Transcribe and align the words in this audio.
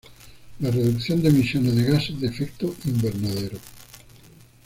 la 0.61 0.71
reducción 0.71 1.21
de 1.21 1.29
emisiones 1.29 1.75
de 1.75 1.83
gases 1.83 2.19
de 2.19 2.25
efecto 2.25 2.75
invernadero 2.85 3.59